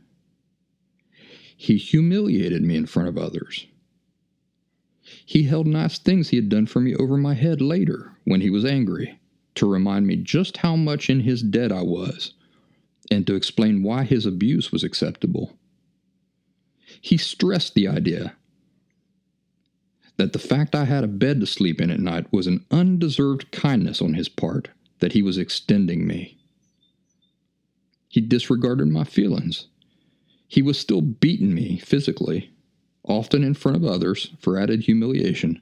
[1.56, 3.68] he humiliated me in front of others.
[5.26, 8.50] He held nice things he had done for me over my head later when he
[8.50, 9.20] was angry
[9.56, 12.34] to remind me just how much in his debt I was
[13.10, 15.58] and to explain why his abuse was acceptable.
[17.00, 18.36] He stressed the idea
[20.22, 23.52] that the fact I had a bed to sleep in at night was an undeserved
[23.52, 24.70] kindness on his part
[25.00, 26.38] that he was extending me.
[28.08, 29.66] He disregarded my feelings.
[30.48, 32.52] He was still beating me physically,
[33.04, 35.60] often in front of others for added humiliation,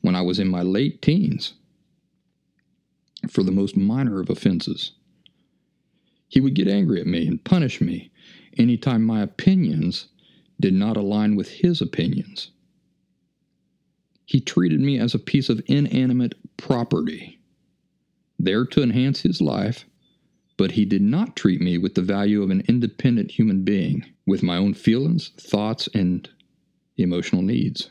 [0.00, 1.52] when I was in my late teens
[3.30, 4.90] for the most minor of offenses.
[6.26, 8.10] He would get angry at me and punish me
[8.58, 10.08] anytime my opinions
[10.58, 12.50] did not align with his opinions.
[14.24, 17.40] He treated me as a piece of inanimate property,
[18.38, 19.84] there to enhance his life,
[20.56, 24.42] but he did not treat me with the value of an independent human being, with
[24.42, 26.28] my own feelings, thoughts, and
[26.96, 27.90] emotional needs.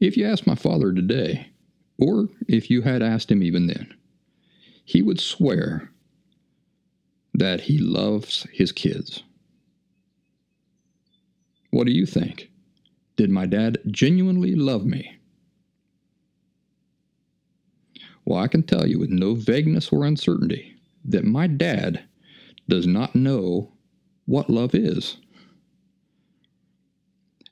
[0.00, 1.48] If you ask my father today,
[1.98, 3.94] or if you had asked him even then,
[4.84, 5.90] he would swear
[7.34, 9.22] that he loves his kids.
[11.70, 12.49] What do you think?
[13.20, 15.18] Did my dad genuinely love me?
[18.24, 22.02] Well, I can tell you with no vagueness or uncertainty that my dad
[22.66, 23.74] does not know
[24.24, 25.18] what love is.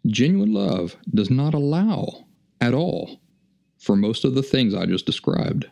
[0.06, 2.24] Genuine love does not allow
[2.62, 3.20] at all
[3.76, 5.68] for most of the things I just described.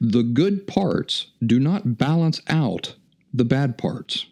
[0.00, 2.96] The good parts do not balance out
[3.32, 4.26] the bad parts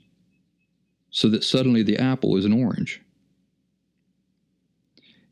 [1.12, 3.00] so that suddenly the apple is an orange.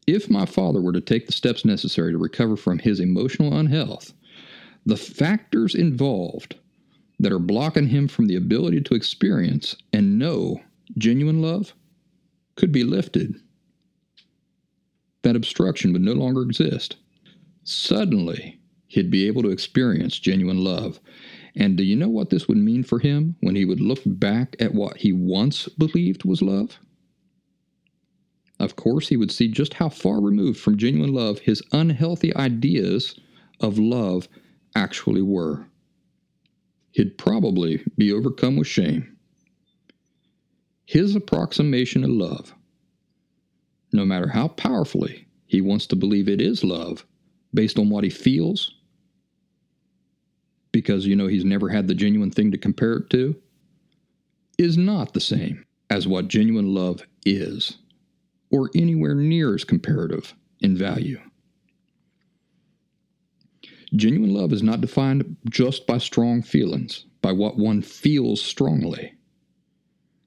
[0.07, 4.13] If my father were to take the steps necessary to recover from his emotional unhealth,
[4.85, 6.57] the factors involved
[7.21, 10.61] that are blocking him from the ability to experience and know
[10.99, 11.73] genuine love
[12.57, 13.37] could be lifted.
[15.23, 16.97] That obstruction would no longer exist.
[17.63, 20.99] Suddenly, he'd be able to experience genuine love.
[21.55, 24.57] And do you know what this would mean for him when he would look back
[24.59, 26.79] at what he once believed was love?
[28.63, 33.19] Of course, he would see just how far removed from genuine love his unhealthy ideas
[33.59, 34.29] of love
[34.77, 35.67] actually were.
[36.93, 39.17] He'd probably be overcome with shame.
[40.87, 42.55] His approximation of love,
[43.93, 47.05] no matter how powerfully he wants to believe it is love,
[47.53, 48.77] based on what he feels,
[50.71, 53.35] because you know he's never had the genuine thing to compare it to,
[54.57, 57.79] is not the same as what genuine love is
[58.53, 61.19] or anywhere near as comparative in value.
[63.97, 69.15] Genuine love is not defined just by strong feelings, by what one feels strongly.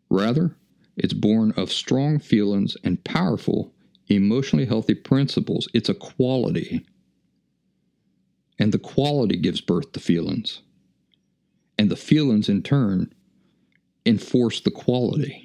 [0.10, 0.56] Rather,
[0.98, 3.74] it's born of strong feelings and powerful,
[4.08, 5.68] emotionally healthy principles.
[5.74, 6.86] It's a quality.
[8.60, 10.62] And the quality gives birth to feelings.
[11.78, 13.14] And the feelings, in turn,
[14.06, 15.45] enforce the quality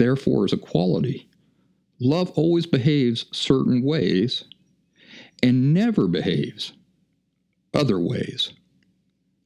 [0.00, 1.28] therefore is a quality.
[2.00, 4.44] Love always behaves certain ways
[5.42, 6.72] and never behaves
[7.74, 8.50] other ways.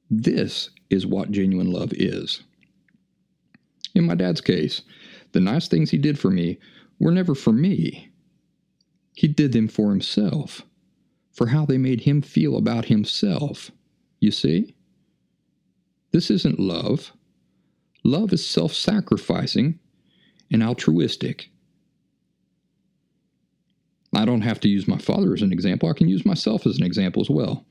[0.08, 2.44] This is what genuine love is.
[3.96, 4.82] In my dad's case,
[5.32, 6.58] the nice things he did for me
[7.00, 8.12] were never for me.
[9.12, 10.62] He did them for himself,
[11.32, 13.72] for how they made him feel about himself.
[14.20, 14.76] You see?
[16.12, 17.12] This isn't love.
[18.04, 19.80] Love is self sacrificing
[20.54, 21.50] and altruistic.
[24.16, 26.78] I don't have to use my father as an example, I can use myself as
[26.78, 27.66] an example as well.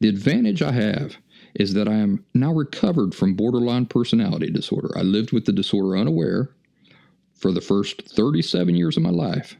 [0.00, 1.16] The advantage I have
[1.54, 4.90] is that I am now recovered from borderline personality disorder.
[4.98, 6.50] I lived with the disorder unaware
[7.34, 9.56] for the first 37 years of my life.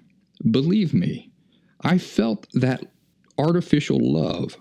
[0.50, 1.30] Believe me,
[1.82, 2.84] I felt that
[3.38, 4.56] artificial love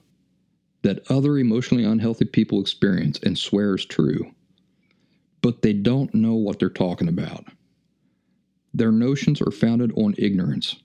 [0.84, 4.32] that other emotionally unhealthy people experience and swear is true.
[5.42, 7.46] but they don't know what they're talking about.
[8.74, 10.76] Their notions are founded on ignorance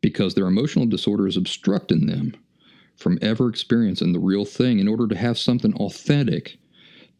[0.00, 2.36] because their emotional disorder is obstructing them
[2.96, 6.58] from ever experiencing the real thing in order to have something authentic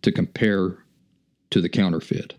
[0.03, 0.85] to compare
[1.51, 2.35] to the counterfeit.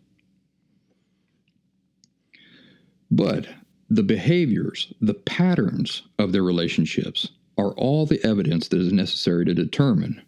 [3.09, 3.47] But
[3.89, 9.53] the behaviors, the patterns of their relationships are all the evidence that is necessary to
[9.53, 10.21] determine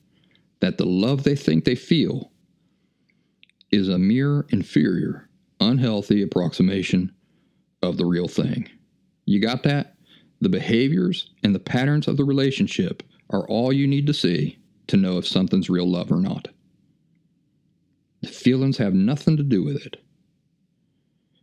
[0.61, 2.31] that the love they think they feel
[3.71, 5.29] is a mere inferior,
[5.61, 7.13] unhealthy approximation
[7.81, 8.69] of the real thing.
[9.25, 9.95] You got that?
[10.41, 14.97] The behaviors and the patterns of the relationship are all you need to see to
[14.97, 16.49] know if something's real love or not.
[18.21, 19.97] The feelings have nothing to do with it.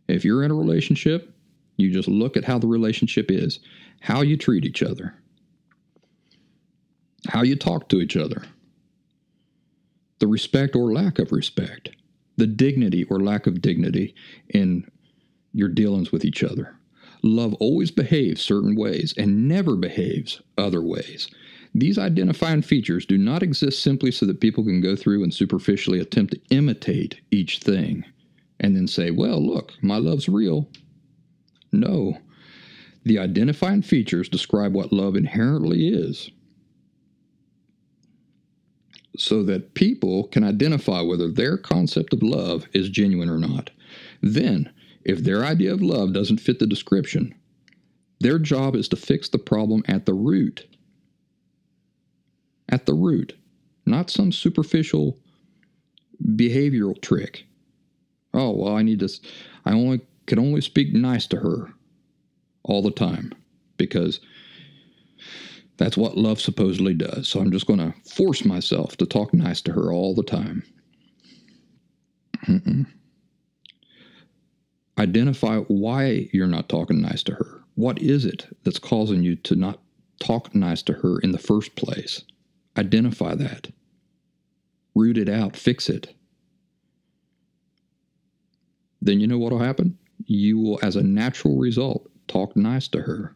[0.07, 1.33] If you're in a relationship,
[1.77, 3.59] you just look at how the relationship is,
[4.01, 5.15] how you treat each other,
[7.27, 8.43] how you talk to each other,
[10.19, 11.89] the respect or lack of respect,
[12.39, 14.15] the dignity or lack of dignity
[14.49, 14.89] in
[15.53, 16.75] your dealings with each other.
[17.21, 21.29] Love always behaves certain ways and never behaves other ways.
[21.75, 25.99] These identifying features do not exist simply so that people can go through and superficially
[25.99, 28.05] attempt to imitate each thing
[28.59, 30.69] and then say, well, look, my love's real.
[31.71, 32.17] No.
[33.03, 36.31] The identifying features describe what love inherently is
[39.19, 43.69] so that people can identify whether their concept of love is genuine or not.
[44.21, 44.71] Then,
[45.03, 47.35] if their idea of love doesn't fit the description,
[48.21, 50.67] their job is to fix the problem at the root.
[52.69, 53.35] At the root,
[53.85, 55.17] not some superficial
[56.23, 57.45] behavioral trick.
[58.33, 59.09] Oh, well, I need to,
[59.65, 61.73] I only can only speak nice to her
[62.63, 63.33] all the time
[63.77, 64.19] because
[65.79, 67.27] that's what love supposedly does.
[67.27, 70.63] So I'm just going to force myself to talk nice to her all the time.
[72.45, 72.85] Mm-mm
[74.99, 77.63] identify why you're not talking nice to her.
[77.75, 79.79] What is it that's causing you to not
[80.19, 82.23] talk nice to her in the first place?
[82.77, 83.69] Identify that.
[84.93, 86.13] Root it out, fix it.
[89.01, 89.97] Then you know what will happen?
[90.25, 93.35] You will, as a natural result, talk nice to her.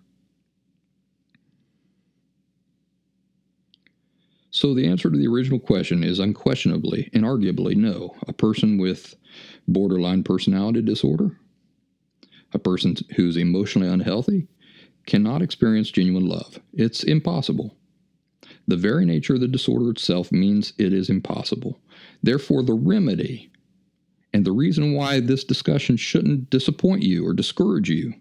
[4.54, 8.16] So the answer to the original question is unquestionably and arguably no.
[8.28, 9.16] A person with
[9.68, 11.38] borderline personality disorder
[12.54, 14.48] a person who's emotionally unhealthy
[15.06, 16.60] cannot experience genuine love.
[16.74, 17.76] It's impossible.
[18.68, 21.80] The very nature of the disorder itself means it is impossible.
[22.22, 23.52] Therefore, the remedy
[24.34, 28.14] and the reason why this discussion shouldn't disappoint you or discourage you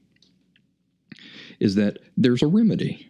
[1.60, 3.08] is that there's a remedy.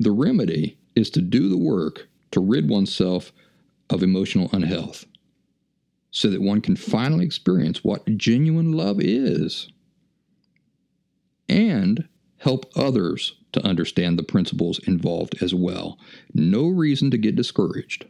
[0.00, 3.32] The remedy is to do the work to rid oneself
[3.90, 5.04] of emotional unhealth
[6.10, 9.68] so that one can finally experience what genuine love is
[11.48, 15.98] and help others to understand the principles involved as well.
[16.34, 18.06] No reason to get discouraged.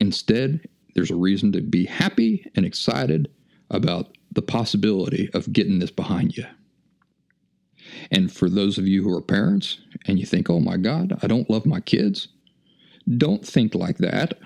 [0.00, 3.30] Instead, there's a reason to be happy and excited
[3.70, 6.46] about the possibility of getting this behind you.
[8.10, 11.26] And for those of you who are parents and you think, oh my God, I
[11.26, 12.28] don't love my kids,
[13.18, 14.38] don't think like that.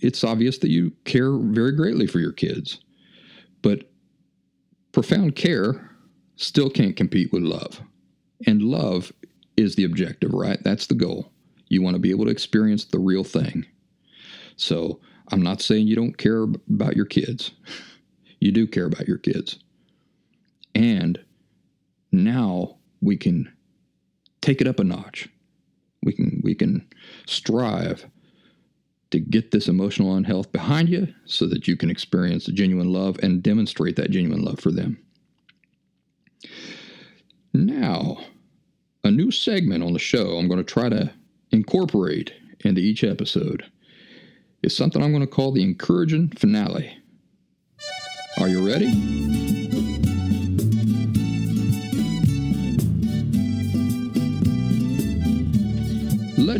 [0.00, 2.80] It's obvious that you care very greatly for your kids.
[3.62, 3.90] But
[4.90, 5.90] profound care
[6.36, 7.80] still can't compete with love.
[8.46, 9.12] And love
[9.56, 10.58] is the objective, right?
[10.64, 11.30] That's the goal.
[11.68, 13.64] You want to be able to experience the real thing.
[14.56, 17.52] So I'm not saying you don't care about your kids.
[18.40, 19.60] You do care about your kids.
[20.74, 21.18] And
[22.10, 23.52] now we can
[24.40, 25.28] take it up a notch.
[26.02, 26.88] We can we can
[27.26, 28.06] strive
[29.10, 33.18] to get this emotional unhealth behind you so that you can experience the genuine love
[33.22, 34.98] and demonstrate that genuine love for them.
[37.52, 38.24] Now,
[39.04, 41.12] a new segment on the show I'm going to try to
[41.50, 42.32] incorporate
[42.64, 43.64] into each episode
[44.62, 46.96] is something I'm going to call the encouraging finale.
[48.40, 49.61] Are you ready?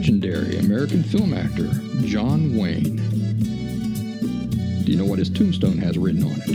[0.03, 1.71] Legendary American film actor
[2.05, 2.97] John Wayne.
[4.85, 6.49] Do you know what his tombstone has written on it?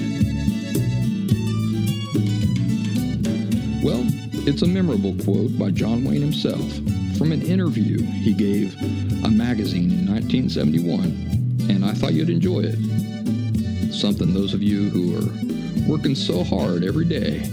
[3.82, 4.04] Well,
[4.46, 6.74] it's a memorable quote by John Wayne himself
[7.18, 8.76] from an interview he gave
[9.24, 13.94] a magazine in 1971, and I thought you'd enjoy it.
[13.94, 17.50] Something those of you who are working so hard every day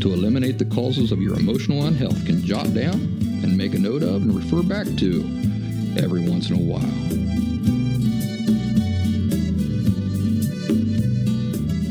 [0.00, 4.02] to eliminate the causes of your emotional unhealth can jot down and make a note
[4.02, 5.20] of and refer back to
[5.98, 6.80] every once in a while.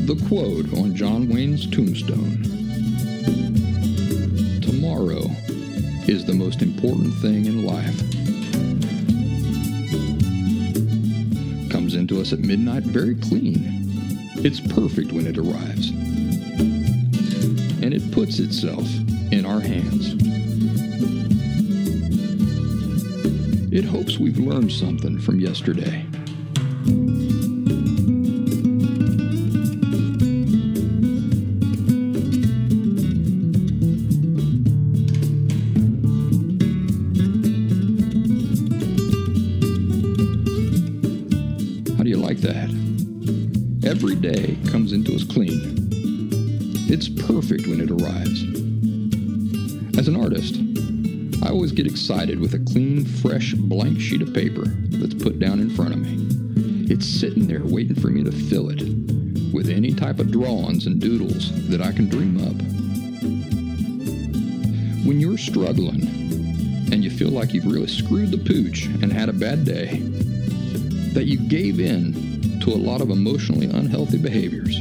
[0.06, 2.42] The quote on John Wayne's tombstone
[4.60, 5.26] Tomorrow
[6.08, 7.98] is the most important thing in life.
[11.70, 13.64] Comes into us at midnight very clean.
[14.44, 15.90] It's perfect when it arrives.
[17.82, 18.86] And it puts itself
[19.32, 20.25] in our hands.
[23.76, 26.06] It hopes we've learned something from yesterday.
[51.76, 55.92] Get excited with a clean, fresh, blank sheet of paper that's put down in front
[55.92, 56.26] of me.
[56.90, 58.80] It's sitting there waiting for me to fill it
[59.52, 62.56] with any type of drawings and doodles that I can dream up.
[65.06, 66.00] When you're struggling
[66.90, 69.98] and you feel like you've really screwed the pooch and had a bad day,
[71.12, 74.80] that you gave in to a lot of emotionally unhealthy behaviors,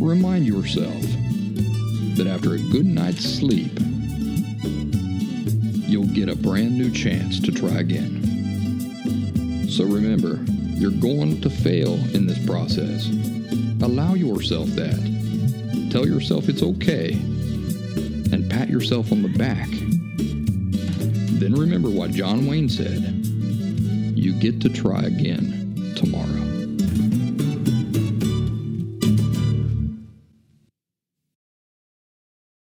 [0.00, 1.02] remind yourself
[2.16, 3.75] that after a good night's sleep,
[6.16, 9.68] get a brand new chance to try again.
[9.68, 10.42] So remember,
[10.72, 13.06] you're going to fail in this process.
[13.82, 14.96] Allow yourself that.
[15.92, 17.12] Tell yourself it's okay
[18.32, 19.68] and pat yourself on the back.
[21.38, 23.02] Then remember what John Wayne said
[24.16, 26.35] you get to try again tomorrow.